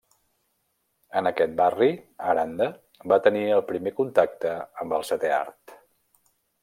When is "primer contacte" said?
3.71-4.55